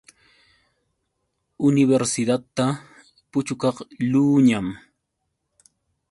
Universidadta 1.69 2.65
puchukaqluuñam. 3.31 4.67